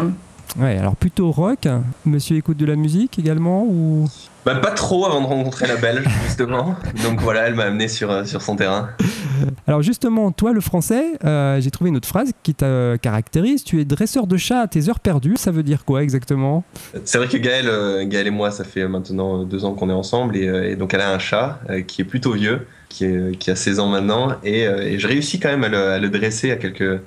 Ouais, 0.58 0.76
alors 0.76 0.96
plutôt 0.96 1.30
rock. 1.30 1.68
Monsieur 2.04 2.36
écoute 2.36 2.56
de 2.56 2.66
la 2.66 2.74
musique 2.74 3.18
également 3.18 3.64
ou? 3.64 4.06
Bah, 4.48 4.54
pas 4.54 4.70
trop 4.70 5.04
avant 5.04 5.20
de 5.20 5.26
rencontrer 5.26 5.66
la 5.66 5.76
Belge, 5.76 6.06
justement. 6.24 6.74
Donc 7.02 7.20
voilà, 7.20 7.48
elle 7.48 7.54
m'a 7.54 7.64
amené 7.64 7.86
sur, 7.86 8.10
euh, 8.10 8.24
sur 8.24 8.40
son 8.40 8.56
terrain. 8.56 8.88
Alors 9.66 9.82
justement, 9.82 10.32
toi 10.32 10.54
le 10.54 10.62
français, 10.62 11.18
euh, 11.22 11.60
j'ai 11.60 11.70
trouvé 11.70 11.90
une 11.90 11.98
autre 11.98 12.08
phrase 12.08 12.30
qui 12.42 12.54
te 12.54 12.96
caractérise. 12.96 13.62
Tu 13.62 13.78
es 13.78 13.84
dresseur 13.84 14.26
de 14.26 14.38
chat 14.38 14.62
à 14.62 14.66
tes 14.66 14.88
heures 14.88 15.00
perdues. 15.00 15.36
Ça 15.36 15.50
veut 15.50 15.62
dire 15.62 15.84
quoi 15.84 16.02
exactement? 16.02 16.64
C'est 17.04 17.18
vrai 17.18 17.28
que 17.28 17.36
Gaël, 17.36 17.66
euh, 17.68 18.06
Gaël 18.06 18.26
et 18.26 18.30
moi, 18.30 18.50
ça 18.50 18.64
fait 18.64 18.88
maintenant 18.88 19.44
deux 19.44 19.66
ans 19.66 19.74
qu'on 19.74 19.90
est 19.90 19.92
ensemble. 19.92 20.34
Et, 20.34 20.76
donc 20.76 20.94
elle 20.94 21.02
a 21.02 21.12
un 21.12 21.18
chat 21.18 21.60
qui 21.86 22.00
est 22.00 22.06
plutôt 22.06 22.32
vieux, 22.32 22.66
qui, 22.88 23.04
est, 23.04 23.36
qui 23.38 23.50
a 23.50 23.56
16 23.56 23.80
ans 23.80 23.88
maintenant. 23.88 24.32
Et, 24.44 24.62
et 24.62 24.98
je 24.98 25.06
réussis 25.06 25.38
quand 25.40 25.50
même 25.50 25.64
à 25.64 25.68
le, 25.68 25.88
à 25.90 25.98
le 25.98 26.08
dresser 26.08 26.52
à 26.52 26.56
quelques... 26.56 27.02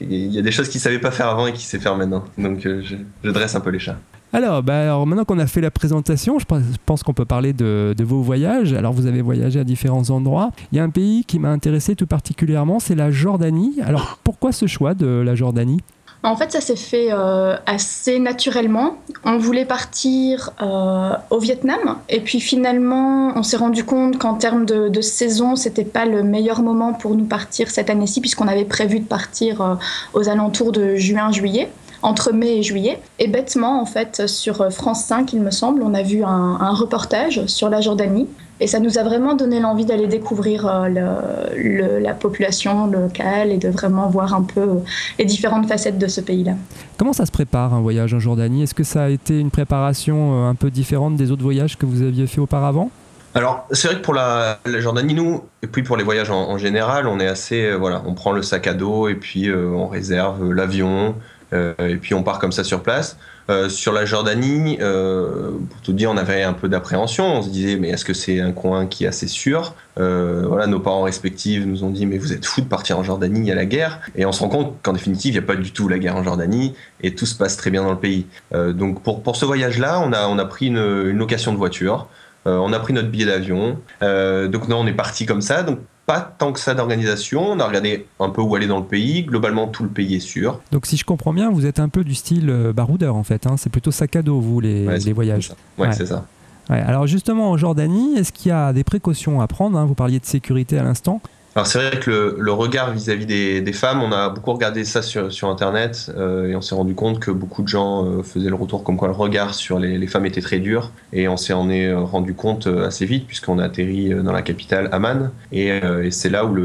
Il 0.00 0.32
y 0.32 0.38
a 0.38 0.42
des 0.42 0.52
choses 0.52 0.70
qu'il 0.70 0.80
savait 0.80 1.00
pas 1.00 1.10
faire 1.10 1.28
avant 1.28 1.48
et 1.48 1.52
qu'il 1.52 1.66
sait 1.66 1.80
faire 1.80 1.96
maintenant. 1.96 2.24
Donc 2.38 2.60
je, 2.62 2.80
je 3.24 3.30
dresse 3.30 3.54
un 3.56 3.60
peu 3.60 3.70
les 3.70 3.78
chats. 3.78 3.98
Alors, 4.32 4.62
bah, 4.62 4.82
alors 4.82 5.06
maintenant 5.06 5.24
qu'on 5.24 5.38
a 5.38 5.46
fait 5.46 5.62
la 5.62 5.70
présentation, 5.70 6.38
je 6.38 6.44
pense 6.84 7.02
qu'on 7.02 7.14
peut 7.14 7.24
parler 7.24 7.52
de, 7.52 7.94
vos 8.00 8.20
voyages. 8.20 8.74
Alors 8.74 8.92
vous 8.92 9.06
avez 9.06 9.22
voyagé 9.22 9.60
à 9.60 9.64
différents 9.64 10.10
endroits. 10.10 10.50
Il 10.72 10.76
y 10.76 10.80
a 10.80 10.84
un 10.84 10.90
pays 10.90 11.24
qui 11.24 11.38
m'a 11.38 11.50
intéressé 11.50 11.96
tout 11.96 12.06
particulièrement, 12.06 12.78
c'est 12.78 12.94
la 12.94 13.10
Jordanie. 13.10 13.78
Alors 13.84 14.18
pourquoi 14.24 14.52
ce 14.52 14.66
choix 14.66 14.94
de 14.94 15.06
la 15.06 15.34
Jordanie? 15.34 15.80
En 16.24 16.36
fait, 16.36 16.50
ça 16.50 16.60
s'est 16.60 16.76
fait 16.76 17.08
euh, 17.12 17.56
assez 17.64 18.18
naturellement. 18.18 18.98
On 19.24 19.38
voulait 19.38 19.64
partir 19.64 20.50
euh, 20.60 21.12
au 21.30 21.38
Vietnam, 21.38 21.96
et 22.08 22.18
puis 22.18 22.40
finalement, 22.40 23.32
on 23.36 23.44
s'est 23.44 23.56
rendu 23.56 23.84
compte 23.84 24.18
qu'en 24.18 24.34
termes 24.34 24.66
de, 24.66 24.88
de 24.88 25.00
saison, 25.00 25.54
c'était 25.54 25.84
pas 25.84 26.06
le 26.06 26.24
meilleur 26.24 26.62
moment 26.62 26.92
pour 26.92 27.14
nous 27.14 27.24
partir 27.24 27.70
cette 27.70 27.88
année-ci, 27.88 28.20
puisqu'on 28.20 28.48
avait 28.48 28.64
prévu 28.64 28.98
de 28.98 29.04
partir 29.04 29.60
euh, 29.60 29.74
aux 30.12 30.28
alentours 30.28 30.72
de 30.72 30.96
juin-juillet 30.96 31.70
entre 32.02 32.32
mai 32.32 32.58
et 32.58 32.62
juillet. 32.62 33.00
Et 33.18 33.28
bêtement, 33.28 33.80
en 33.80 33.86
fait, 33.86 34.26
sur 34.26 34.72
France 34.72 35.04
5, 35.04 35.32
il 35.32 35.40
me 35.40 35.50
semble, 35.50 35.82
on 35.82 35.94
a 35.94 36.02
vu 36.02 36.22
un, 36.24 36.72
reportage 36.72 37.46
sur 37.46 37.68
la 37.68 37.80
Jordanie. 37.80 38.28
Et 38.60 38.66
ça 38.66 38.80
nous 38.80 38.98
a 38.98 39.04
vraiment 39.04 39.34
donné 39.34 39.60
l'envie 39.60 39.84
d'aller 39.84 40.08
découvrir 40.08 40.66
euh, 40.66 40.88
le, 40.88 42.00
la 42.00 42.12
population 42.12 42.88
locale 42.88 43.52
et 43.52 43.56
de 43.56 43.68
vraiment 43.68 44.08
voir 44.08 44.34
un 44.34 44.42
peu 44.42 44.60
euh, 44.60 44.74
les 45.18 45.24
différentes 45.24 45.68
facettes 45.68 45.98
de 45.98 46.08
ce 46.08 46.20
pays-là. 46.20 46.54
Comment 46.96 47.12
ça 47.12 47.24
se 47.24 47.30
prépare 47.30 47.72
un 47.72 47.80
voyage 47.80 48.14
en 48.14 48.18
Jordanie? 48.18 48.64
Est-ce 48.64 48.74
que 48.74 48.82
ça 48.82 49.04
a 49.04 49.08
été 49.10 49.38
une 49.38 49.50
préparation 49.50 50.46
euh, 50.46 50.50
un 50.50 50.56
peu 50.56 50.70
différente 50.70 51.16
des 51.16 51.30
autres 51.30 51.42
voyages 51.42 51.78
que 51.78 51.86
vous 51.86 52.02
aviez 52.02 52.26
fait 52.26 52.40
auparavant? 52.40 52.90
Alors, 53.34 53.64
c'est 53.70 53.88
vrai 53.88 53.98
que 53.98 54.02
pour 54.02 54.14
la, 54.14 54.58
Jordanie, 54.66 55.14
nous, 55.14 55.44
et 55.62 55.68
puis 55.68 55.84
pour 55.84 55.96
les 55.96 56.02
voyages 56.02 56.30
en, 56.30 56.58
général, 56.58 57.06
on 57.06 57.20
est 57.20 57.26
assez, 57.28 57.72
voilà, 57.74 58.02
on 58.06 58.14
prend 58.14 58.32
le 58.32 58.42
sac 58.42 58.66
à 58.66 58.74
dos 58.74 59.06
et 59.06 59.14
puis 59.14 59.52
on 59.52 59.86
réserve 59.86 60.52
l'avion, 60.52 61.14
euh, 61.14 61.37
et 61.52 61.96
puis 61.96 62.14
on 62.14 62.22
part 62.22 62.38
comme 62.38 62.52
ça 62.52 62.64
sur 62.64 62.82
place. 62.82 63.16
Euh, 63.50 63.70
sur 63.70 63.94
la 63.94 64.04
Jordanie, 64.04 64.76
euh, 64.82 65.52
pour 65.70 65.80
tout 65.80 65.94
dire, 65.94 66.10
on 66.10 66.18
avait 66.18 66.42
un 66.42 66.52
peu 66.52 66.68
d'appréhension. 66.68 67.24
On 67.38 67.42
se 67.42 67.48
disait, 67.48 67.76
mais 67.76 67.88
est-ce 67.88 68.04
que 68.04 68.12
c'est 68.12 68.40
un 68.40 68.52
coin 68.52 68.86
qui 68.86 69.04
est 69.04 69.06
assez 69.06 69.26
sûr? 69.26 69.74
Voilà, 69.96 70.68
nos 70.68 70.78
parents 70.78 71.02
respectifs 71.02 71.66
nous 71.66 71.82
ont 71.82 71.90
dit, 71.90 72.06
mais 72.06 72.18
vous 72.18 72.32
êtes 72.32 72.44
fous 72.44 72.60
de 72.60 72.66
partir 72.66 72.98
en 73.00 73.02
Jordanie, 73.02 73.40
il 73.40 73.46
y 73.46 73.50
a 73.50 73.56
la 73.56 73.64
guerre. 73.64 74.00
Et 74.14 74.26
on 74.26 74.32
se 74.32 74.40
rend 74.40 74.48
compte 74.48 74.76
qu'en 74.82 74.92
définitive, 74.92 75.34
il 75.34 75.38
n'y 75.38 75.44
a 75.44 75.46
pas 75.46 75.56
du 75.56 75.72
tout 75.72 75.88
la 75.88 75.98
guerre 75.98 76.14
en 76.14 76.22
Jordanie 76.22 76.74
et 77.02 77.16
tout 77.16 77.26
se 77.26 77.34
passe 77.34 77.56
très 77.56 77.70
bien 77.70 77.82
dans 77.82 77.90
le 77.90 77.98
pays. 77.98 78.26
donc 78.52 79.02
pour, 79.02 79.22
pour 79.22 79.34
ce 79.34 79.44
voyage-là, 79.44 80.00
on 80.00 80.12
a, 80.12 80.28
on 80.28 80.38
a 80.38 80.44
pris 80.44 80.66
une, 80.66 81.10
location 81.10 81.52
de 81.52 81.56
voiture. 81.56 82.06
on 82.44 82.72
a 82.72 82.78
pris 82.78 82.92
notre 82.92 83.08
billet 83.08 83.26
d'avion. 83.26 83.80
donc 84.02 84.68
non, 84.68 84.78
on 84.78 84.86
est 84.86 84.92
parti 84.92 85.26
comme 85.26 85.42
ça. 85.42 85.64
Pas 86.08 86.34
tant 86.38 86.52
que 86.52 86.58
ça 86.58 86.74
d'organisation. 86.74 87.42
On 87.50 87.60
a 87.60 87.66
regardé 87.66 88.06
un 88.18 88.30
peu 88.30 88.40
où 88.40 88.56
aller 88.56 88.66
dans 88.66 88.78
le 88.78 88.86
pays. 88.86 89.24
Globalement, 89.24 89.68
tout 89.68 89.82
le 89.82 89.90
pays 89.90 90.14
est 90.14 90.20
sûr. 90.20 90.58
Donc, 90.72 90.86
si 90.86 90.96
je 90.96 91.04
comprends 91.04 91.34
bien, 91.34 91.50
vous 91.50 91.66
êtes 91.66 91.80
un 91.80 91.90
peu 91.90 92.02
du 92.02 92.14
style 92.14 92.48
euh, 92.48 92.72
baroudeur 92.72 93.14
en 93.14 93.22
fait. 93.22 93.46
Hein. 93.46 93.56
C'est 93.58 93.68
plutôt 93.68 93.90
sac 93.90 94.16
à 94.16 94.22
dos, 94.22 94.40
vous, 94.40 94.58
les, 94.60 94.98
les 95.00 95.12
voyages. 95.12 95.52
Ouais, 95.76 95.92
c'est 95.92 96.06
ça. 96.06 96.24
Alors, 96.70 97.06
justement, 97.06 97.50
en 97.50 97.58
Jordanie, 97.58 98.16
est-ce 98.16 98.32
qu'il 98.32 98.48
y 98.48 98.52
a 98.52 98.72
des 98.72 98.84
précautions 98.84 99.42
à 99.42 99.46
prendre 99.46 99.78
hein? 99.78 99.84
Vous 99.84 99.94
parliez 99.94 100.18
de 100.18 100.24
sécurité 100.24 100.78
à 100.78 100.82
l'instant. 100.82 101.20
Alors 101.58 101.66
c'est 101.66 101.78
vrai 101.78 101.98
que 101.98 102.36
le, 102.38 102.52
regard 102.52 102.92
vis-à-vis 102.92 103.26
des, 103.26 103.72
femmes, 103.72 104.00
on 104.00 104.12
a 104.12 104.28
beaucoup 104.28 104.52
regardé 104.52 104.84
ça 104.84 105.02
sur, 105.02 105.50
Internet 105.50 106.08
euh, 106.16 106.46
et 106.46 106.54
on 106.54 106.60
s'est 106.60 106.76
rendu 106.76 106.94
compte 106.94 107.18
que 107.18 107.32
beaucoup 107.32 107.62
de 107.62 107.68
gens 107.68 108.04
euh, 108.06 108.22
faisaient 108.22 108.48
le 108.48 108.54
retour 108.54 108.84
comme 108.84 108.96
quoi 108.96 109.08
le 109.08 109.14
regard 109.14 109.54
sur 109.54 109.80
les, 109.80 110.06
femmes 110.06 110.26
était 110.26 110.40
très 110.40 110.60
dur 110.60 110.92
et 111.12 111.26
on 111.26 111.36
s'en 111.36 111.68
est 111.68 111.88
euh, 111.88 111.98
rendu 111.98 112.32
compte 112.34 112.68
assez 112.68 113.06
vite 113.06 113.26
puisqu'on 113.26 113.58
a 113.58 113.64
atterri 113.64 114.10
dans 114.10 114.30
la 114.30 114.42
capitale 114.42 114.88
Amman 114.92 115.32
et, 115.50 115.80
c'est 116.12 116.30
là 116.30 116.44
où 116.44 116.56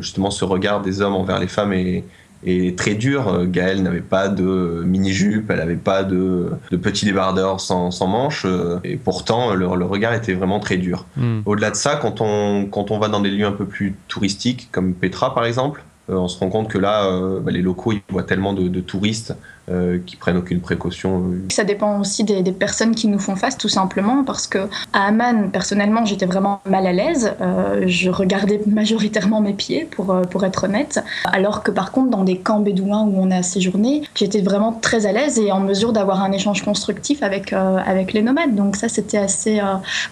justement 0.00 0.30
ce 0.30 0.44
regard 0.44 0.82
des 0.82 1.00
hommes 1.00 1.16
envers 1.16 1.40
les 1.40 1.48
femmes 1.48 1.72
est, 1.72 2.04
et 2.44 2.74
très 2.74 2.94
dur. 2.94 3.28
Euh, 3.28 3.46
Gaëlle 3.46 3.82
n'avait 3.82 4.00
pas 4.00 4.28
de 4.28 4.82
mini-jupe, 4.84 5.50
elle 5.50 5.58
n'avait 5.58 5.76
pas 5.76 6.04
de, 6.04 6.50
de 6.70 6.76
petits 6.76 7.04
débardeurs 7.04 7.60
sans, 7.60 7.90
sans 7.90 8.06
manches, 8.06 8.44
euh, 8.46 8.78
et 8.84 8.96
pourtant 8.96 9.54
le, 9.54 9.66
regard 9.66 10.14
était 10.14 10.34
vraiment 10.34 10.60
très 10.60 10.76
dur. 10.76 11.06
Hmm. 11.16 11.40
Au-delà 11.46 11.70
de 11.70 11.76
ça, 11.76 11.96
quand 11.96 12.20
on, 12.20 12.66
quand 12.66 12.90
on 12.90 12.98
va 12.98 13.08
dans 13.08 13.20
des 13.20 13.30
lieux 13.30 13.46
un 13.46 13.52
peu 13.52 13.66
plus 13.66 13.94
touristiques, 14.08 14.68
comme 14.72 14.94
Petra 14.94 15.34
par 15.34 15.44
exemple, 15.44 15.82
euh, 16.10 16.14
on 16.14 16.28
se 16.28 16.38
rend 16.38 16.48
compte 16.48 16.68
que 16.68 16.78
là, 16.78 17.10
bah, 17.40 17.50
les 17.50 17.62
locaux, 17.62 17.92
ils 17.92 18.00
voient 18.08 18.22
tellement 18.22 18.52
de, 18.52 18.68
de 18.68 18.80
touristes 18.80 19.34
euh, 19.70 19.98
qui 20.06 20.16
prennent 20.16 20.38
aucune 20.38 20.60
précaution. 20.60 21.18
Euh. 21.18 21.44
Ça 21.50 21.64
dépend 21.64 22.00
aussi 22.00 22.24
des, 22.24 22.42
personnes 22.52 22.94
qui 22.94 23.06
nous 23.06 23.18
font 23.18 23.36
face, 23.36 23.58
tout 23.58 23.68
simplement, 23.68 24.24
parce 24.24 24.46
que 24.46 24.58
à 24.92 25.08
Amman, 25.08 25.50
personnellement, 25.50 26.06
j'étais 26.06 26.24
vraiment 26.24 26.60
mal 26.64 26.86
à 26.86 26.92
l'aise. 26.92 27.34
Euh, 27.40 27.84
je 27.86 28.08
regardais 28.08 28.60
majoritairement 28.66 29.40
mes 29.42 29.52
pieds, 29.52 29.84
pour, 29.84 30.22
pour 30.30 30.44
être 30.44 30.64
honnête. 30.64 31.00
Alors 31.24 31.62
que 31.62 31.70
par 31.70 31.92
contre, 31.92 32.10
dans 32.10 32.24
des 32.24 32.38
camps 32.38 32.60
bédouins 32.60 33.02
où 33.02 33.14
on 33.18 33.30
a 33.30 33.42
séjourné, 33.42 34.02
j'étais 34.14 34.40
vraiment 34.40 34.72
très 34.72 35.04
à 35.04 35.12
l'aise 35.12 35.38
et 35.38 35.52
en 35.52 35.60
mesure 35.60 35.92
d'avoir 35.92 36.22
un 36.22 36.32
échange 36.32 36.62
constructif 36.62 37.22
avec, 37.22 37.52
avec 37.52 38.14
les 38.14 38.22
nomades. 38.22 38.54
Donc 38.54 38.76
ça, 38.76 38.88
c'était 38.88 39.18
assez... 39.18 39.60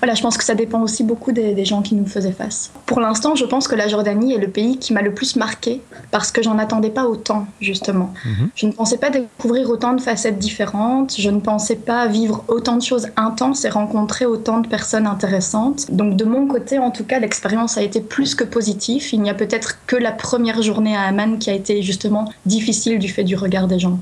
Voilà, 0.01 0.15
je 0.15 0.23
pense 0.23 0.37
que 0.37 0.45
ça 0.45 0.55
dépend 0.55 0.83
aussi 0.83 1.03
beaucoup 1.03 1.33
des, 1.33 1.65
gens 1.65 1.83
qui 1.83 1.95
nous 1.95 2.07
faisaient 2.07 2.33
face. 2.33 2.71
Pour 2.85 3.01
l'instant, 3.01 3.35
je 3.35 3.45
pense 3.45 3.67
que 3.69 3.75
la 3.75 3.89
Jordanie 3.89 4.35
est 4.35 4.39
le 4.39 4.49
pays 4.49 4.79
qui 4.79 4.93
m'a 4.93 5.03
le 5.03 5.13
plus 5.13 5.37
marqué 5.37 5.81
parce 6.11 6.31
que 6.31 6.43
j'en 6.43 6.59
attendais 6.59 6.91
pas 6.91 7.07
autant, 7.07 7.47
justement. 7.61 8.13
Mhm. 8.25 8.51
Je 8.55 8.67
ne 8.67 8.73
pensais 8.73 8.99
pas 8.99 9.11
découvrir 9.11 9.46
découvrir 9.47 9.71
autant 9.71 9.93
de 9.93 10.01
facettes 10.01 10.41
différentes. 10.41 11.15
Je 11.17 11.31
ne 11.31 11.39
pensais 11.39 11.77
pas 11.77 12.09
vivre 12.09 12.43
autant 12.49 12.75
de 12.75 12.83
choses 12.83 13.07
intenses 13.17 13.65
et 13.65 13.69
rencontrer 13.69 14.27
autant 14.27 14.59
de 14.59 14.67
personnes 14.67 15.07
intéressantes. 15.07 15.89
Donc 15.93 16.17
de 16.17 16.25
mon 16.25 16.49
côté, 16.49 16.81
en 16.81 16.91
tout 16.91 17.05
cas, 17.05 17.21
l'expérience 17.21 17.79
a 17.79 17.83
été 17.83 18.01
plus 18.01 18.35
que 18.35 18.43
positive. 18.43 19.09
Il 19.13 19.23
n'y 19.23 19.31
a 19.31 19.35
peut-être 19.35 19.79
que 19.87 19.95
la 19.95 20.11
première 20.11 20.63
journée 20.63 20.97
à 20.97 21.03
Amman 21.03 21.39
qui 21.39 21.49
a 21.49 21.53
été 21.53 21.81
justement 21.81 22.29
difficile 22.45 22.99
du 22.99 23.09
fait 23.09 23.23
du 23.23 23.37
regard 23.37 23.69
des 23.69 23.79
gens. 23.79 24.01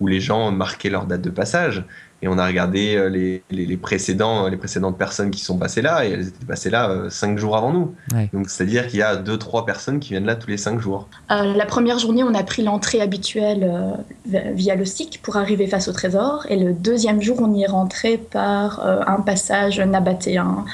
où 0.00 0.06
les 0.06 0.18
gens 0.18 0.50
marquaient 0.50 0.88
leur 0.88 1.04
date 1.04 1.20
de 1.20 1.30
passage. 1.30 1.84
Et 2.22 2.28
on 2.28 2.38
a 2.38 2.46
regardé 2.46 2.96
euh, 2.96 3.10
les, 3.10 3.42
les, 3.50 3.76
précédents, 3.76 4.48
les 4.48 4.56
précédentes 4.56 4.96
personnes 4.96 5.30
qui 5.30 5.40
sont 5.40 5.58
passées 5.58 5.82
là, 5.82 6.06
et 6.06 6.12
elles 6.12 6.28
étaient 6.28 6.46
passées 6.46 6.70
là 6.70 6.88
euh, 6.88 7.10
cinq 7.10 7.36
jours 7.36 7.54
avant 7.54 7.70
nous. 7.70 7.94
Donc 8.32 8.48
c'est-à-dire 8.48 8.86
qu'il 8.86 9.00
y 9.00 9.02
a 9.02 9.16
deux, 9.16 9.36
trois 9.36 9.66
personnes 9.66 10.00
qui 10.00 10.10
viennent 10.10 10.24
là 10.24 10.36
tous 10.36 10.48
les 10.48 10.56
cinq 10.56 10.80
jours. 10.80 11.10
la 11.28 11.66
première 11.66 11.98
journée, 11.98 12.24
on 12.24 12.34
a 12.34 12.42
pris 12.42 12.62
l'entrée 12.62 13.02
habituelle 13.02 13.70
via 14.24 14.74
le 14.74 14.86
SIC 14.86 15.20
pour 15.22 15.36
arriver 15.36 15.66
face 15.66 15.88
au 15.88 15.92
trésor. 15.92 16.46
Et 16.48 16.56
le 16.56 16.72
deuxième 16.72 17.20
jour, 17.20 17.36
on 17.42 17.52
y 17.52 17.64
est 17.64 17.68
rentré 17.68 18.16
par 18.16 18.80
un 19.06 19.20
passage 19.20 19.78
nabatéen 19.78 20.64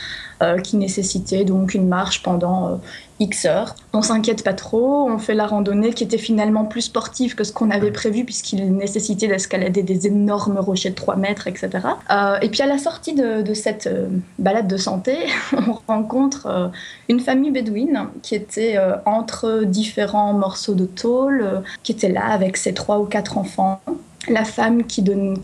qui 0.63 0.77
nécessitait 0.77 1.45
donc 1.45 1.75
une 1.75 1.89
marche 1.89 2.23
pendant 2.23 2.81
X 3.23 3.45
heures. 3.45 3.75
On 3.93 4.03
s'inquiète 4.03 4.43
pas 4.43 4.55
trop, 4.55 5.09
on 5.09 5.19
fait 5.19 5.35
la 5.35 5.47
randonnée 5.47 5.93
qui 5.93 6.05
était 6.05 6.19
finalement 6.19 6.65
plus 6.65 6.83
sportive 6.83 7.35
que 7.35 7.45
ce 7.45 7.53
qu'on 7.53 7.71
avait 7.71 7.91
prévu 7.91 8.25
puisqu'il 8.25 8.75
nécessitait 8.75 9.29
d'escalader 9.29 9.83
des 9.83 10.07
énormes 10.07 10.59
rochers 10.59 10.91
de 10.91 10.95
3 10.95 11.17
mètres, 11.17 11.47
etc. 11.47 11.71
Euh, 12.11 12.39
et 12.41 12.49
puis 12.49 12.63
à 12.63 12.67
la 12.67 12.79
sortie 12.79 13.15
de, 13.15 13.55
cette 13.55 13.87
euh, 13.87 14.09
balade 14.39 14.67
de 14.67 14.77
santé, 14.77 15.17
on 15.53 15.79
rencontre 15.87 16.47
euh, 16.47 16.69
une 17.09 17.21
famille 17.21 17.51
bédouine 17.51 18.09
qui 18.23 18.35
était 18.35 18.79
entre 19.07 19.65
différents 19.65 20.33
morceaux 20.33 20.75
de 20.75 20.87
tôle, 20.87 21.63
qui 21.83 21.93
était 21.93 22.09
là 22.09 22.27
avec 22.27 22.57
ses 22.57 22.75
trois 22.75 22.99
ou 22.99 23.05
quatre 23.05 23.39
enfants 23.39 23.81
la 24.29 24.45
femme 24.45 24.85
qui, 24.85 25.03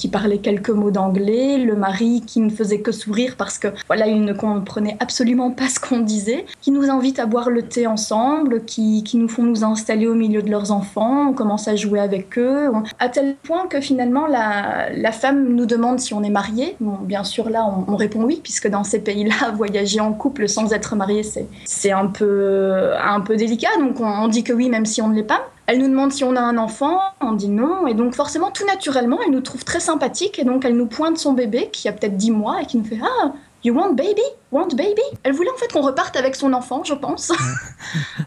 parlait 0.09 0.39
quelques 0.39 0.71
mots 0.71 0.91
d'anglais, 0.91 1.59
le 1.59 1.75
mari 1.75 2.23
qui 2.27 2.41
ne 2.41 2.51
faisait 2.51 2.81
que 2.81 2.93
sourire 2.93 3.35
parce 3.37 3.59
que 3.59 3.69
voilà, 3.87 4.07
il 4.07 4.23
ne 4.23 4.33
comprenait 4.33 4.97
absolument 5.01 5.51
pas 5.51 5.69
ce 5.69 5.81
qu'on 5.81 6.01
disait, 6.01 6.47
qui 6.61 6.71
nous 6.71 6.91
invite 6.91 7.19
à 7.19 7.27
boire 7.27 7.51
le 7.51 7.63
thé 7.63 7.87
ensemble, 7.87 8.65
qui, 8.65 9.05
nous 9.15 9.29
font 9.29 9.43
nous 9.43 9.65
installer 9.65 10.07
au 10.07 10.15
milieu 10.15 10.43
de 10.43 10.51
leurs 10.51 10.71
enfants, 10.71 11.31
on 11.31 11.33
commence 11.33 11.67
à 11.67 11.75
jouer 11.75 11.99
avec 11.99 12.39
eux, 12.39 12.71
à 12.99 13.09
tel 13.09 13.35
point 13.43 13.67
que 13.67 13.81
finalement 13.81 14.27
la, 14.27 15.13
femme 15.13 15.55
nous 15.55 15.67
demande 15.67 15.99
si 15.99 16.15
on 16.15 16.23
est 16.23 16.31
marié. 16.31 16.77
bien 16.81 17.25
sûr 17.25 17.51
là 17.51 17.69
on, 17.89 17.97
répond 17.97 18.23
oui 18.23 18.41
puisque 18.43 18.69
dans 18.69 18.85
ces 18.85 19.01
pays-là 19.01 19.51
voyager 19.57 19.99
en 19.99 20.13
couple 20.13 20.49
sans 20.49 20.73
être 20.73 20.95
marié 20.95 21.23
c'est 21.65 21.91
un 21.91 22.07
peu 22.07 23.37
délicat 23.37 23.71
donc 23.81 24.01
on 24.01 24.29
dit 24.29 24.45
que 24.45 24.53
oui 24.53 24.69
même 24.69 24.87
si 24.87 25.03
on 25.03 25.09
ne 25.09 25.15
l'est 25.15 25.23
pas. 25.23 25.49
Elle 25.69 25.81
nous 25.81 25.89
demande 25.89 26.13
si 26.13 26.25
on 26.25 26.35
a 26.35 26.41
un 26.41 26.57
enfant, 26.57 26.99
on 27.21 27.33
dit 27.33 27.51
non, 27.51 27.87
et 27.87 27.93
donc 27.93 28.15
forcément, 28.15 28.51
tout 28.51 28.65
naturellement, 28.65 29.19
elle 29.23 29.33
nous 29.33 29.43
trouve 29.43 29.65
très 29.65 29.81
sympathique, 29.81 30.39
et 30.39 30.45
donc 30.45 30.65
elle 30.65 30.75
nous 30.75 30.87
pointe 30.87 31.19
son 31.19 31.35
bébé, 31.35 31.69
qui 31.71 31.89
a 31.89 31.93
peut-être 31.93 32.17
10 32.17 32.31
mois, 32.31 32.63
et 32.63 32.65
qui 32.65 32.79
nous 32.79 32.87
fait 32.87 32.99
Ah, 33.03 33.35
you 33.63 33.75
want 33.75 33.93
baby? 33.93 34.23
Want 34.51 34.69
baby? 34.69 35.03
Elle 35.25 35.35
voulait 35.35 35.51
en 35.51 35.59
fait 35.59 35.71
qu'on 35.71 35.83
reparte 35.83 36.17
avec 36.17 36.37
son 36.37 36.55
enfant, 36.55 36.83
je 36.85 36.95
pense. 36.95 37.33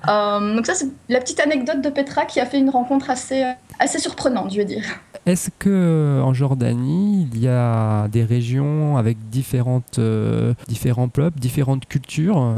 Euh, 0.09 0.55
donc 0.55 0.65
ça, 0.65 0.73
c'est 0.73 0.87
la 1.09 1.19
petite 1.19 1.39
anecdote 1.39 1.79
de 1.81 1.89
Petra 1.89 2.25
qui 2.25 2.39
a 2.39 2.45
fait 2.47 2.57
une 2.57 2.71
rencontre 2.71 3.11
assez, 3.11 3.45
assez 3.77 3.99
surprenante, 3.99 4.51
je 4.51 4.57
veux 4.57 4.65
dire. 4.65 4.83
Est-ce 5.31 5.49
que 5.59 6.19
en 6.21 6.33
Jordanie, 6.33 7.25
il 7.31 7.39
y 7.39 7.47
a 7.47 8.09
des 8.09 8.25
régions 8.25 8.97
avec 8.97 9.17
différentes, 9.29 9.97
euh, 9.97 10.53
différents 10.67 11.07
peuples, 11.07 11.39
différentes 11.39 11.85
cultures 11.85 12.53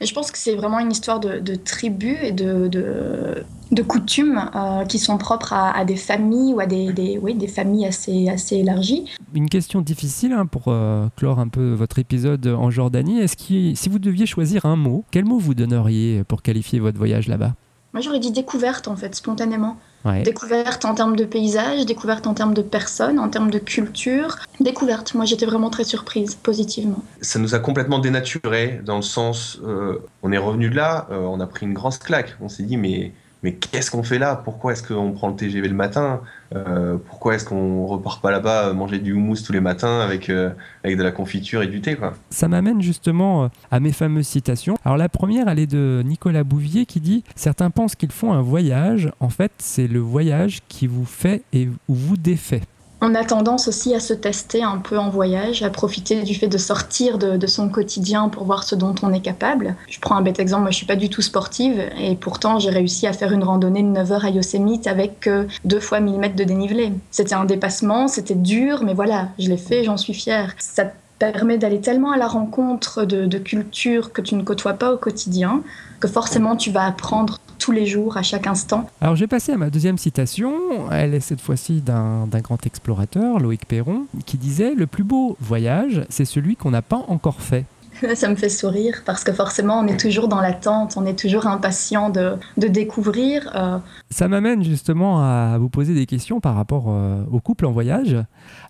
Mais 0.00 0.06
Je 0.06 0.12
pense 0.12 0.32
que 0.32 0.38
c'est 0.38 0.56
vraiment 0.56 0.80
une 0.80 0.90
histoire 0.90 1.20
de, 1.20 1.38
de 1.38 1.54
tribus 1.54 2.16
et 2.20 2.32
de, 2.32 2.66
de, 2.66 3.44
de 3.70 3.82
coutumes 3.82 4.50
euh, 4.56 4.84
qui 4.84 4.98
sont 4.98 5.16
propres 5.16 5.52
à, 5.52 5.84
des 5.84 5.94
familles 5.94 6.54
ou 6.54 6.58
à 6.58 6.66
des, 6.66 6.92
des, 6.92 7.18
oui, 7.22 7.34
des 7.34 7.46
familles 7.46 7.86
assez, 7.86 8.28
assez 8.28 8.56
élargies. 8.56 9.04
Une 9.32 9.48
question 9.48 9.80
difficile 9.80 10.32
hein, 10.32 10.46
pour 10.46 10.64
euh, 10.66 11.06
clore 11.14 11.38
un 11.38 11.48
peu 11.48 11.72
votre 11.72 12.00
épisode 12.00 12.48
en 12.48 12.68
Jordanie. 12.72 13.20
Est-ce 13.20 13.36
que 13.36 13.76
si 13.76 13.88
vous 13.88 14.00
deviez 14.00 14.26
choisir 14.26 14.66
un 14.66 14.74
mot, 14.74 15.04
quel 15.12 15.24
mot 15.24 15.38
vous 15.38 15.54
donneriez 15.54 16.24
pour 16.24 16.42
qualifier 16.42 16.80
votre 16.80 16.98
voyage 16.98 17.28
là-bas? 17.28 17.54
Moi 17.92 18.02
j'aurais 18.02 18.18
dit 18.18 18.32
découverte 18.32 18.88
en 18.88 18.96
fait, 18.96 19.14
spontanément. 19.14 19.76
Découverte 20.24 20.84
en 20.84 20.94
termes 20.94 21.16
de 21.16 21.24
paysage, 21.24 21.84
découverte 21.84 22.26
en 22.26 22.34
termes 22.34 22.54
de 22.54 22.62
personnes, 22.62 23.18
en 23.18 23.28
termes 23.28 23.50
de 23.50 23.58
culture. 23.58 24.38
Découverte, 24.60 25.14
moi 25.14 25.24
j'étais 25.24 25.44
vraiment 25.44 25.70
très 25.70 25.84
surprise, 25.84 26.34
positivement. 26.34 27.02
Ça 27.20 27.38
nous 27.38 27.54
a 27.54 27.58
complètement 27.58 27.98
dénaturé 27.98 28.80
dans 28.84 28.96
le 28.96 29.02
sens, 29.02 29.58
euh, 29.64 29.98
on 30.22 30.32
est 30.32 30.38
revenu 30.38 30.70
de 30.70 30.76
là, 30.76 31.08
on 31.10 31.40
a 31.40 31.46
pris 31.46 31.66
une 31.66 31.74
grosse 31.74 31.98
claque. 31.98 32.36
On 32.40 32.48
s'est 32.48 32.62
dit, 32.62 32.76
mais 32.76 33.12
mais 33.42 33.54
qu'est-ce 33.54 33.90
qu'on 33.90 34.02
fait 34.02 34.18
là? 34.18 34.36
Pourquoi 34.36 34.72
est-ce 34.72 34.82
qu'on 34.82 35.12
prend 35.12 35.28
le 35.28 35.36
TGV 35.36 35.68
le 35.68 35.74
matin? 35.74 36.20
Euh, 36.54 36.96
Pourquoi 37.06 37.34
est-ce 37.34 37.44
qu'on 37.44 37.86
repart 37.86 38.20
pas 38.20 38.30
là-bas 38.30 38.72
manger 38.72 38.98
du 38.98 39.12
houmous 39.12 39.36
tous 39.44 39.52
les 39.52 39.60
matins 39.60 40.00
avec, 40.00 40.28
euh, 40.28 40.50
avec 40.82 40.96
de 40.96 41.02
la 41.02 41.12
confiture 41.12 41.62
et 41.62 41.68
du 41.68 41.80
thé 41.80 41.94
quoi? 41.94 42.14
Ça 42.30 42.48
m'amène 42.48 42.82
justement 42.82 43.44
euh, 43.44 43.48
à 43.70 43.80
mes 43.80 43.92
fameuses 43.92 44.26
citations. 44.26 44.76
Alors 44.84 44.96
la 44.96 45.08
première, 45.08 45.48
elle 45.48 45.60
est 45.60 45.66
de 45.66 46.02
Nicolas 46.04 46.42
Bouvier 46.42 46.84
qui 46.86 47.00
dit 47.00 47.22
Certains 47.36 47.70
pensent 47.70 47.94
qu'ils 47.94 48.12
font 48.12 48.32
un 48.32 48.42
voyage. 48.42 49.10
En 49.20 49.28
fait, 49.28 49.52
c'est 49.58 49.86
le 49.86 50.00
voyage 50.00 50.60
qui 50.68 50.86
vous 50.86 51.04
fait 51.04 51.42
et 51.52 51.68
vous 51.88 52.16
défait. 52.16 52.62
On 53.00 53.14
a 53.14 53.24
tendance 53.24 53.68
aussi 53.68 53.94
à 53.94 54.00
se 54.00 54.12
tester 54.12 54.62
un 54.62 54.78
peu 54.78 54.98
en 54.98 55.08
voyage, 55.08 55.62
à 55.62 55.70
profiter 55.70 56.22
du 56.22 56.34
fait 56.34 56.48
de 56.48 56.58
sortir 56.58 57.18
de, 57.18 57.46
son 57.46 57.68
quotidien 57.68 58.28
pour 58.28 58.44
voir 58.44 58.64
ce 58.64 58.74
dont 58.74 58.94
on 59.02 59.12
est 59.12 59.20
capable. 59.20 59.76
Je 59.88 60.00
prends 60.00 60.16
un 60.16 60.22
bête 60.22 60.40
exemple, 60.40 60.62
moi 60.62 60.70
je 60.70 60.76
suis 60.76 60.86
pas 60.86 60.96
du 60.96 61.08
tout 61.08 61.22
sportive 61.22 61.80
et 61.98 62.16
pourtant 62.16 62.58
j'ai 62.58 62.70
réussi 62.70 63.06
à 63.06 63.12
faire 63.12 63.32
une 63.32 63.44
randonnée 63.44 63.82
de 63.82 63.88
9 63.88 64.12
heures 64.12 64.24
à 64.24 64.30
Yosemite 64.30 64.86
avec 64.86 65.30
deux 65.64 65.80
fois 65.80 66.00
1000 66.00 66.18
mètres 66.18 66.36
de 66.36 66.44
dénivelé. 66.44 66.92
C'était 67.10 67.34
un 67.34 67.44
dépassement, 67.44 68.08
c'était 68.08 68.34
dur, 68.34 68.82
mais 68.84 68.94
voilà, 68.94 69.28
je 69.38 69.48
l'ai 69.48 69.56
fait, 69.56 69.84
j'en 69.84 69.96
suis 69.96 70.14
fière. 70.14 70.54
Ça 70.58 70.92
permet 71.18 71.58
d'aller 71.58 71.80
tellement 71.80 72.12
à 72.12 72.16
la 72.16 72.26
rencontre 72.26 73.04
de, 73.04 73.38
cultures 73.38 74.12
que 74.12 74.20
tu 74.20 74.34
ne 74.34 74.42
côtoies 74.42 74.74
pas 74.74 74.92
au 74.92 74.96
quotidien 74.96 75.62
que 76.00 76.08
forcément 76.08 76.56
tu 76.56 76.70
vas 76.70 76.84
apprendre 76.84 77.38
tous 77.58 77.72
les 77.72 77.86
jours, 77.86 78.16
à 78.16 78.22
chaque 78.22 78.46
instant. 78.46 78.88
Alors 79.00 79.16
j'ai 79.16 79.26
passé 79.26 79.52
à 79.52 79.56
ma 79.56 79.68
deuxième 79.68 79.98
citation, 79.98 80.54
elle 80.92 81.12
est 81.12 81.20
cette 81.20 81.40
fois-ci 81.40 81.80
d'un 81.80 82.26
grand 82.40 82.64
explorateur, 82.66 83.40
Loïc 83.40 83.66
Perron, 83.66 84.06
qui 84.26 84.38
disait 84.38 84.74
Le 84.74 84.86
plus 84.86 85.02
beau 85.02 85.36
voyage, 85.40 86.04
c'est 86.08 86.24
celui 86.24 86.54
qu'on 86.54 86.70
n'a 86.70 86.82
pas 86.82 87.04
encore 87.08 87.40
fait. 87.40 87.64
Ça 88.14 88.28
me 88.28 88.36
fait 88.36 88.48
sourire 88.48 89.02
parce 89.04 89.24
que 89.24 89.32
forcément, 89.32 89.80
on 89.80 89.86
est 89.86 89.98
toujours 89.98 90.28
dans 90.28 90.40
l'attente, 90.40 90.96
on 90.96 91.06
est 91.06 91.18
toujours 91.18 91.46
impatient 91.46 92.10
de, 92.10 92.34
de 92.56 92.68
découvrir. 92.68 93.50
Euh. 93.54 93.78
Ça 94.10 94.28
m'amène 94.28 94.62
justement 94.62 95.20
à 95.20 95.58
vous 95.58 95.68
poser 95.68 95.94
des 95.94 96.06
questions 96.06 96.40
par 96.40 96.54
rapport 96.54 96.86
euh, 96.88 97.22
au 97.30 97.40
couple 97.40 97.66
en 97.66 97.72
voyage. 97.72 98.16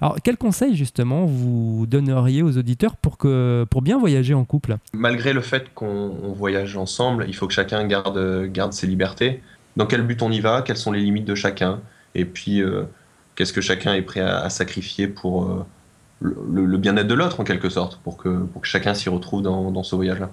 Alors, 0.00 0.16
quels 0.22 0.36
conseils 0.36 0.76
justement 0.76 1.26
vous 1.26 1.86
donneriez 1.88 2.42
aux 2.42 2.56
auditeurs 2.56 2.96
pour, 2.96 3.18
que, 3.18 3.66
pour 3.70 3.82
bien 3.82 3.98
voyager 3.98 4.34
en 4.34 4.44
couple? 4.44 4.76
Malgré 4.92 5.32
le 5.32 5.40
fait 5.40 5.72
qu'on 5.74 6.10
voyage 6.36 6.76
ensemble, 6.76 7.26
il 7.28 7.34
faut 7.34 7.46
que 7.46 7.54
chacun 7.54 7.86
garde, 7.86 8.46
garde 8.46 8.72
ses 8.72 8.86
libertés. 8.86 9.42
Dans 9.76 9.86
quel 9.86 10.02
but 10.02 10.22
on 10.22 10.30
y 10.30 10.40
va? 10.40 10.62
Quelles 10.62 10.76
sont 10.76 10.92
les 10.92 11.00
limites 11.00 11.26
de 11.26 11.34
chacun? 11.34 11.80
Et 12.14 12.24
puis, 12.24 12.62
euh, 12.62 12.84
qu'est-ce 13.36 13.52
que 13.52 13.60
chacun 13.60 13.94
est 13.94 14.02
prêt 14.02 14.20
à, 14.20 14.40
à 14.40 14.50
sacrifier 14.50 15.06
pour 15.06 15.64
le, 16.20 16.76
bien-être 16.76 17.06
de 17.06 17.14
l'autre 17.14 17.40
en 17.40 17.44
quelque 17.44 17.68
sorte, 17.68 17.98
pour 18.02 18.16
que, 18.16 18.46
chacun 18.62 18.94
s'y 18.94 19.08
retrouve 19.08 19.42
dans, 19.42 19.70
dans 19.70 19.82
ce 19.82 19.96
voyage-là. 19.96 20.30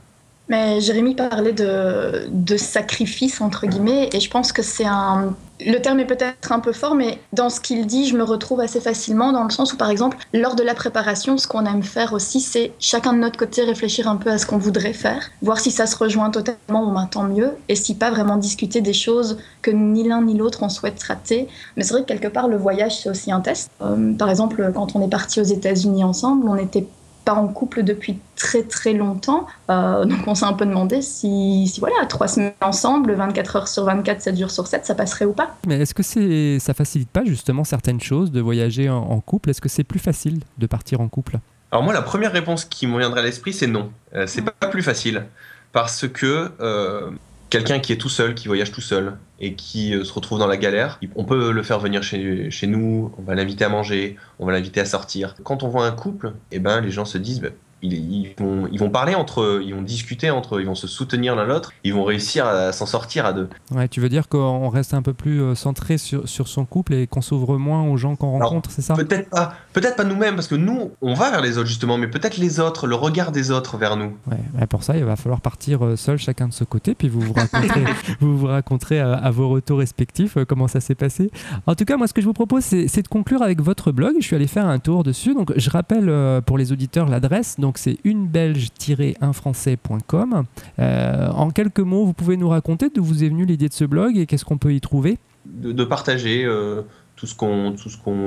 Mais 0.48 0.80
Jérémy 0.80 1.16
parlait 1.16 1.54
de, 1.54 2.28
de 2.30 2.58
sacrifice, 2.58 3.42
entre 3.42 3.66
guillemets, 3.66 4.10
et 4.14 4.20
je 4.20 4.30
pense 4.30 4.52
que 4.52 4.62
c'est 4.62 4.86
un, 4.86 5.36
le 5.60 5.78
terme 5.80 6.00
est 6.00 6.06
peut-être 6.06 6.52
un 6.52 6.60
peu 6.60 6.74
fort, 6.74 6.96
mais 6.96 7.20
dans 7.34 7.50
ce 7.50 7.62
qu'il 7.62 7.86
dit, 7.86 8.08
je 8.08 8.18
me 8.18 8.24
retrouve 8.24 8.60
assez 8.60 8.82
facilement 8.82 9.32
dans 9.32 9.44
le 9.44 9.50
sens 9.50 9.74
où, 9.74 9.78
par 9.78 9.90
exemple, 9.90 10.18
lors 10.34 10.56
de 10.56 10.64
la 10.64 10.74
préparation, 10.74 11.38
ce 11.38 11.48
qu'on 11.48 11.66
aime 11.66 11.84
faire 11.84 12.14
aussi, 12.14 12.42
c'est 12.42 12.74
chacun 12.80 13.14
de 13.14 13.20
notre 13.20 13.38
côté 13.38 13.64
réfléchir 13.64 14.08
un 14.08 14.18
peu 14.18 14.30
à 14.30 14.38
ce 14.38 14.46
qu'on 14.46 14.58
voudrait 14.58 14.94
faire, 14.94 15.30
voir 15.42 15.60
si 15.60 15.72
ça 15.72 15.88
se 15.88 15.96
rejoint 15.96 16.30
totalement, 16.30 16.92
bon, 16.92 17.06
tant 17.10 17.24
mieux, 17.24 17.52
et 17.70 17.76
si 17.76 17.96
pas 17.96 18.12
vraiment 18.12 18.38
discuter 18.38 18.82
des 18.82 18.94
choses 18.94 19.38
que 19.62 19.72
ni 19.72 20.08
l'un 20.08 20.22
ni 20.22 20.36
l'autre 20.38 20.64
on 20.64 20.70
souhaite 20.70 21.02
rater. 21.04 21.48
Mais 21.78 21.84
c'est 21.84 21.94
vrai 21.94 22.04
que 22.04 22.08
quelque 22.08 22.28
part, 22.28 22.48
le 22.48 22.58
voyage, 22.58 23.02
c'est 23.02 23.10
aussi 23.10 23.32
un 23.32 23.42
test. 23.42 23.70
Euh, 23.82 24.14
par 24.14 24.30
exemple, 24.30 24.72
quand 24.74 24.96
on 24.96 25.02
est 25.02 25.10
parti 25.10 25.40
aux 25.40 25.46
États-Unis 25.46 26.04
ensemble, 26.04 26.50
on 26.50 26.58
était 26.58 26.86
pas 27.26 27.34
en 27.34 27.48
couple 27.48 27.84
depuis 27.84 28.20
très 28.36 28.64
très 28.64 28.94
longtemps. 28.94 29.48
Euh, 29.70 30.06
donc 30.06 30.20
on 30.28 30.36
s'est 30.36 30.46
un 30.46 30.54
peu 30.54 30.66
demandé 30.66 31.02
si, 31.02 31.68
si, 31.68 31.80
voilà, 31.80 32.06
trois 32.06 32.28
semaines 32.28 32.54
ensemble, 32.62 33.14
24 33.14 33.56
heures 33.56 33.68
sur 33.68 33.84
24, 33.84 34.22
7 34.22 34.38
jours 34.38 34.52
sur 34.52 34.68
7, 34.68 34.86
ça 34.86 34.96
passerait 34.96 35.26
ou 35.26 35.34
pas. 35.34 35.58
Mais 35.68 35.80
est-ce 35.80 35.94
que 35.94 36.04
c'est, 36.04 36.60
ça 36.60 36.74
facilite 36.74 37.10
pas 37.10 37.26
justement 37.26 37.64
certaines 37.64 38.00
choses 38.00 38.32
de 38.32 38.40
voyager 38.40 38.90
en, 38.90 39.20
couple? 39.20 39.50
Est-ce 39.50 39.62
que 39.62 39.70
c'est 39.70 39.84
plus 39.84 40.00
facile 40.00 40.40
de 40.58 40.68
partir 40.68 41.02
en 41.02 41.08
couple? 41.08 41.40
Alors 41.72 41.84
moi, 41.84 41.94
la 41.94 42.04
première 42.04 42.32
réponse 42.32 42.64
qui 42.64 42.86
me 42.88 42.98
viendrait 43.00 43.22
à 43.22 43.24
l'esprit, 43.24 43.52
c'est 43.52 43.68
non. 43.68 43.92
Euh, 44.14 44.28
c'est 44.28 44.44
pas 44.44 44.68
plus 44.68 44.84
facile. 44.84 45.26
Parce 45.72 46.08
que 46.08 46.52
euh, 46.62 47.10
quelqu'un 47.50 47.80
qui 47.80 47.92
est 47.92 47.98
tout 47.98 48.10
seul, 48.10 48.36
qui 48.36 48.48
voyage 48.48 48.72
tout 48.72 48.82
seul 48.82 49.18
et 49.40 49.54
qui 49.54 49.94
euh, 49.94 50.04
se 50.04 50.14
retrouve 50.14 50.40
dans 50.40 50.48
la 50.48 50.58
galère, 50.58 51.00
on 51.16 51.26
peut 51.26 51.52
le 51.52 51.64
faire 51.64 51.80
venir 51.80 52.04
chez, 52.04 52.68
nous, 52.68 53.12
on 53.18 53.22
va 53.22 53.36
l'inviter 53.36 53.66
à 53.66 53.70
manger, 53.70 54.16
on 54.40 54.46
va 54.46 54.54
l'inviter 54.54 54.80
à 54.80 54.86
sortir. 54.86 55.36
Quand 55.44 55.64
on 55.64 55.68
voit 55.68 55.86
un 55.86 55.92
couple, 55.92 56.34
eh 56.52 56.60
ben, 56.60 56.82
les 56.82 56.92
gens 56.92 57.06
se 57.06 57.18
disent, 57.18 57.42
bah, 57.42 57.50
ils, 57.94 58.34
vont, 58.38 58.68
ils 58.72 58.80
vont 58.80 58.90
parler 58.90 59.16
entre 59.16 59.42
eux, 59.42 59.64
ils 59.66 59.74
vont 59.74 59.82
discuter 59.82 60.30
entre 60.30 60.58
eux, 60.58 60.62
ils 60.62 60.68
vont 60.68 60.76
se 60.76 60.88
soutenir 60.88 61.36
l'un 61.36 61.46
l'autre, 61.46 61.74
ils 61.84 61.94
vont 61.94 62.04
réussir 62.04 62.46
à 62.46 62.72
s'en 62.72 62.86
sortir 62.86 63.26
à 63.26 63.34
deux. 63.34 63.50
Ouais, 63.72 63.88
tu 63.88 64.00
veux 64.00 64.10
dire 64.10 64.28
qu'on 64.28 64.70
reste 64.70 64.94
un 64.94 65.02
peu 65.02 65.14
plus 65.14 65.42
euh, 65.42 65.56
centré 65.56 65.98
sur, 65.98 66.28
sur 66.28 66.48
son 66.48 66.66
couple 66.66 66.94
et 66.94 67.08
qu'on 67.08 67.22
s'ouvre 67.22 67.58
moins 67.58 67.84
aux 67.84 67.98
gens 67.98 68.16
qu'on 68.16 68.32
rencontre, 68.32 68.72
c'est 68.72 68.82
ça? 68.82 68.96
Peut-être 68.96 69.30
pas, 69.30 69.54
peut-être 69.74 69.96
pas 69.96 70.04
nous-mêmes, 70.04 70.36
parce 70.36 70.48
que 70.48 70.56
nous, 70.56 70.92
on 71.02 71.14
va 71.14 71.32
vers 71.32 71.42
les 71.42 71.58
autres 71.58 71.68
justement, 71.68 71.98
mais 71.98 72.08
peut-être 72.08 72.38
les 72.38 72.60
autres, 72.60 72.88
le 72.88 72.96
regard 72.96 73.32
des 73.32 73.52
autres 73.52 73.78
vers 73.78 73.96
nous. 73.98 74.18
Ouais, 74.28 74.68
pour 74.68 74.84
ça, 74.84 74.98
il 74.98 75.04
va 75.04 75.16
falloir 75.16 75.42
partir 75.42 75.86
euh, 75.86 75.96
seul, 75.96 76.18
chacun 76.18 76.48
de 76.48 76.54
ce 76.54 76.64
côté, 76.64 76.96
puis 76.96 77.10
vous 77.10 77.22
vous 77.22 77.34
raconterez, 77.34 77.84
vous 78.20 78.38
vous 78.38 78.48
raconterez 78.48 79.00
à, 79.00 79.30
vos 79.32 79.50
retours 79.50 79.80
respectifs 79.80 80.38
euh, 80.38 80.46
comment 80.46 80.68
ça 80.68 80.80
s'est 80.80 80.96
passé. 80.96 81.32
En 81.68 81.76
tout 81.76 81.86
cas, 81.86 81.98
moi, 81.98 82.08
ce 82.08 82.14
que 82.14 82.22
je 82.22 82.26
vous 82.26 82.34
propose, 82.34 82.64
c'est 82.64 83.02
de 83.02 83.08
conclure 83.08 83.42
avec 83.42 83.62
votre 83.62 83.92
blog. 83.92 84.16
Je 84.20 84.26
suis 84.26 84.36
allé 84.36 84.48
faire 84.48 84.68
un 84.68 84.80
tour 84.80 85.04
dessus, 85.04 85.34
donc 85.34 85.54
je 85.56 85.70
rappelle 85.70 86.42
pour 86.46 86.58
les 86.58 86.72
auditeurs 86.72 87.08
l'adresse. 87.08 87.60
Donc 87.60 87.75
c'est 87.80 87.98
unebelge-unfrançais.com. 88.04 90.44
Euh, 90.80 91.30
en 91.30 91.52
quelques 91.52 91.80
mots, 91.80 92.04
vous 92.06 92.14
pouvez 92.14 92.36
nous 92.38 92.50
raconter 92.50 92.90
d'où 92.94 93.04
vous 93.04 93.24
est 93.24 93.30
venue 93.30 93.46
l'idée 93.46 93.70
de 93.70 93.74
ce 93.74 93.86
blog 93.86 94.18
et 94.18 94.26
qu'est-ce 94.26 94.44
qu'on 94.46 94.58
peut 94.58 94.74
y 94.74 94.82
trouver? 94.82 95.20
De, 95.46 95.84
partager 95.84 96.44
euh, 96.44 96.82
tout 97.16 97.28
ce 97.28 97.36
qu'on 97.36 97.76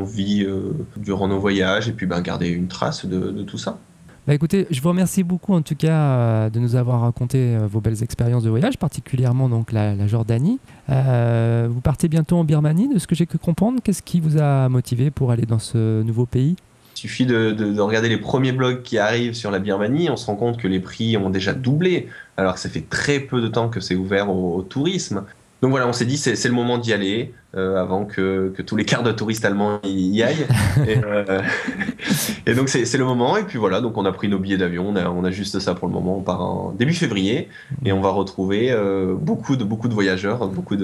vit 0.04 0.44
euh, 0.44 0.70
durant 0.96 1.26
nos 1.28 1.40
voyages 1.40 1.88
et 1.88 1.92
puis 1.92 2.06
ben, 2.06 2.20
garder 2.20 2.48
une 2.48 2.68
trace 2.68 3.06
de, 3.06 3.42
tout 3.42 3.58
ça. 3.58 3.78
Bah 4.26 4.34
écoutez, 4.34 4.66
je 4.70 4.80
vous 4.82 4.88
remercie 4.90 5.22
beaucoup 5.22 5.54
en 5.54 5.62
tout 5.62 5.74
cas 5.74 6.50
de 6.50 6.60
nous 6.60 6.76
avoir 6.76 7.00
raconté 7.00 7.56
vos 7.66 7.80
belles 7.80 8.02
expériences 8.02 8.44
de 8.44 8.50
voyage, 8.50 8.76
particulièrement 8.76 9.48
donc 9.48 9.72
la, 9.72 9.94
la 9.94 10.06
Jordanie. 10.06 10.60
vous 10.86 11.80
partez 11.80 12.08
bientôt 12.08 12.36
en 12.36 12.44
Birmanie, 12.44 12.92
de 12.92 12.98
ce 12.98 13.06
que 13.06 13.14
j'ai 13.14 13.24
pu 13.24 13.38
comprendre. 13.38 13.80
Qu'est-ce 13.82 14.02
qui 14.02 14.20
vous 14.20 14.36
a 14.38 14.68
motivé 14.68 15.10
pour 15.10 15.30
aller 15.30 15.46
dans 15.46 15.58
ce 15.58 16.02
nouveau 16.02 16.26
pays? 16.26 16.56
Suffit 16.98 17.26
de, 17.26 17.80
regarder 17.80 18.08
les 18.08 18.16
premiers 18.16 18.50
blogs 18.50 18.82
qui 18.82 18.98
arrivent 18.98 19.34
sur 19.34 19.52
la 19.52 19.60
Birmanie, 19.60 20.10
on 20.10 20.16
se 20.16 20.26
rend 20.26 20.34
compte 20.34 20.58
que 20.58 20.66
les 20.66 20.80
prix 20.80 21.16
ont 21.16 21.30
déjà 21.30 21.52
doublé, 21.52 22.08
alors 22.36 22.54
que 22.54 22.60
ça 22.60 22.68
fait 22.68 22.84
très 22.88 23.20
peu 23.20 23.40
de 23.40 23.46
temps 23.46 23.68
que 23.68 23.78
c'est 23.78 23.94
ouvert 23.94 24.30
au, 24.30 24.62
tourisme. 24.62 25.24
Donc 25.62 25.70
voilà, 25.70 25.86
on 25.88 25.92
s'est 25.92 26.04
dit 26.04 26.16
c'est 26.16 26.42
le 26.44 26.54
moment 26.54 26.78
d'y 26.78 26.92
aller 26.92 27.32
euh, 27.56 27.80
avant 27.80 28.04
que, 28.04 28.52
tous 28.64 28.76
les 28.76 28.84
quarts 28.84 29.02
de 29.02 29.12
touristes 29.12 29.44
allemands 29.44 29.80
y, 29.84 30.22
aillent. 30.22 30.46
Euh, 30.86 31.40
et, 32.46 32.54
donc 32.54 32.68
c'est 32.68 32.92
le 32.96 33.04
moment. 33.04 33.36
Et 33.36 33.44
puis 33.44 33.58
voilà, 33.58 33.80
donc 33.80 33.96
on 33.96 34.04
a 34.04 34.12
pris 34.12 34.28
nos 34.28 34.38
billets 34.38 34.56
d'avion. 34.56 34.92
On 34.94 35.24
a, 35.24 35.30
juste 35.30 35.58
ça 35.58 35.74
pour 35.74 35.88
le 35.88 35.94
moment. 35.94 36.18
On 36.18 36.22
part 36.22 36.42
en 36.42 36.72
début 36.72 36.94
février 36.94 37.48
et 37.84 37.92
on 37.92 38.00
va 38.00 38.10
retrouver 38.10 38.70
euh, 38.70 39.14
beaucoup 39.14 39.56
de 39.56 39.64
beaucoup 39.64 39.88
de 39.88 39.94
voyageurs, 39.94 40.46
beaucoup 40.48 40.76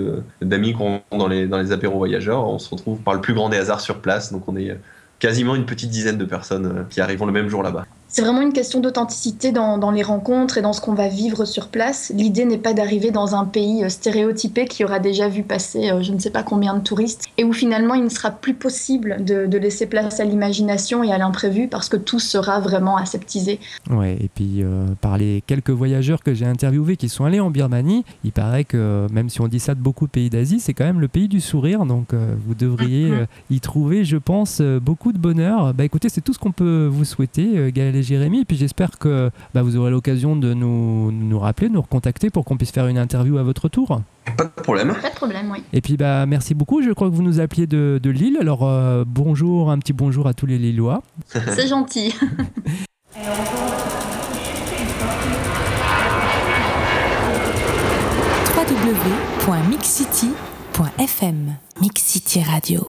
d'amis 0.42 0.72
qu'on 0.72 1.02
dans 1.12 1.28
les 1.28 1.46
dans 1.46 1.58
les 1.58 1.70
apéros 1.70 1.98
voyageurs. 1.98 2.46
On 2.48 2.58
se 2.58 2.70
retrouve 2.70 2.98
par 3.00 3.14
le 3.14 3.20
plus 3.20 3.34
grand 3.34 3.48
des 3.48 3.58
hasards 3.58 3.80
sur 3.80 4.00
place. 4.00 4.32
Donc 4.32 4.48
on 4.48 4.56
est 4.56 4.76
quasiment 5.24 5.54
une 5.54 5.64
petite 5.64 5.88
dizaine 5.88 6.18
de 6.18 6.26
personnes 6.26 6.66
euh, 6.66 6.82
qui 6.90 7.00
arriveront 7.00 7.24
le 7.24 7.32
même 7.32 7.48
jour 7.48 7.62
là-bas. 7.62 7.86
C'est 8.14 8.22
vraiment 8.22 8.42
une 8.42 8.52
question 8.52 8.78
d'authenticité 8.78 9.50
dans, 9.50 9.90
les 9.90 10.04
rencontres 10.04 10.56
et 10.56 10.62
dans 10.62 10.72
ce 10.72 10.80
qu'on 10.80 10.94
va 10.94 11.08
vivre 11.08 11.44
sur 11.44 11.66
place. 11.66 12.12
L'idée 12.14 12.44
n'est 12.44 12.58
pas 12.58 12.72
d'arriver 12.72 13.10
dans 13.10 13.34
un 13.34 13.44
pays 13.44 13.82
euh, 13.82 13.88
stéréotypé 13.88 14.66
qui 14.66 14.84
aura 14.84 15.00
déjà 15.00 15.28
vu 15.28 15.42
passer 15.42 15.90
euh, 15.90 16.00
je 16.00 16.12
ne 16.12 16.20
sais 16.20 16.30
pas 16.30 16.44
combien 16.44 16.74
de 16.74 16.80
touristes 16.80 17.24
et 17.38 17.42
où 17.42 17.52
finalement 17.52 17.94
il 17.94 18.04
ne 18.04 18.08
sera 18.08 18.30
plus 18.30 18.54
possible 18.54 19.24
de, 19.24 19.58
laisser 19.58 19.86
place 19.86 20.20
à 20.20 20.24
l'imagination 20.24 21.02
et 21.02 21.10
à 21.10 21.18
l'imprévu 21.18 21.66
parce 21.66 21.88
que 21.88 21.96
tout 21.96 22.20
sera 22.20 22.60
vraiment 22.60 22.96
aseptisé. 22.96 23.58
Ouais, 23.90 24.16
et 24.20 24.30
puis 24.32 24.62
euh, 24.62 24.86
par 25.00 25.18
les 25.18 25.42
quelques 25.44 25.70
voyageurs 25.70 26.22
que 26.22 26.34
j'ai 26.34 26.46
interviewés 26.46 26.96
qui 26.96 27.08
sont 27.08 27.24
allés 27.24 27.40
en 27.40 27.50
Birmanie, 27.50 28.04
il 28.22 28.30
paraît 28.30 28.64
que 28.64 29.08
même 29.10 29.28
si 29.28 29.40
on 29.40 29.48
dit 29.48 29.58
ça 29.58 29.74
de 29.74 29.80
beaucoup 29.80 30.06
de 30.06 30.12
pays 30.12 30.30
d'Asie, 30.30 30.60
c'est 30.60 30.72
quand 30.72 30.84
même 30.84 31.00
le 31.00 31.08
pays 31.08 31.26
du 31.26 31.40
sourire. 31.40 31.84
Donc 31.84 32.14
vous 32.14 32.54
devriez 32.54 33.10
mhm. 33.10 33.26
y 33.50 33.58
trouver, 33.58 34.04
je 34.04 34.18
pense, 34.18 34.60
beaucoup 34.60 35.12
de 35.12 35.18
bonheur. 35.18 35.74
Bah 35.74 35.82
écoutez, 35.84 36.08
c'est 36.08 36.20
tout 36.20 36.32
ce 36.32 36.38
qu'on 36.38 36.52
peut 36.52 36.88
vous 36.88 37.04
souhaiter, 37.04 37.72
Gaël 37.72 38.03
Jérémy. 38.04 38.42
Et 38.42 38.44
puis 38.44 38.56
j'espère 38.56 38.98
que 38.98 39.30
bah, 39.54 39.62
vous 39.62 39.76
aurez 39.76 39.90
l'occasion 39.90 40.36
de 40.36 40.54
nous, 40.54 41.10
nous 41.10 41.38
rappeler, 41.38 41.68
de 41.68 41.74
nous 41.74 41.82
recontacter 41.82 42.30
pour 42.30 42.44
qu'on 42.44 42.56
puisse 42.56 42.70
faire 42.70 42.86
une 42.86 42.98
interview 42.98 43.38
à 43.38 43.42
votre 43.42 43.68
tour. 43.68 44.00
Pas 44.36 44.44
de 44.44 44.62
problème. 44.62 44.94
Pas 45.00 45.10
de 45.10 45.14
problème, 45.14 45.50
oui. 45.50 45.62
Et 45.72 45.80
puis 45.80 45.96
bah, 45.96 46.26
merci 46.26 46.54
beaucoup. 46.54 46.82
Je 46.82 46.90
crois 46.92 47.08
que 47.08 47.14
vous 47.14 47.22
nous 47.22 47.40
appeliez 47.40 47.66
de, 47.66 48.00
de 48.02 48.10
Lille. 48.10 48.36
Alors 48.40 48.62
euh, 48.62 49.04
bonjour, 49.06 49.70
un 49.70 49.78
petit 49.78 49.92
bonjour 49.92 50.26
à 50.26 50.34
tous 50.34 50.46
les 50.46 50.58
Lillois. 50.58 51.02
C'est 51.26 51.68
gentil. 51.68 52.14
www.mixcity.fm 59.46 61.56
Mix 61.80 62.02
City 62.02 62.42
Radio 62.42 62.80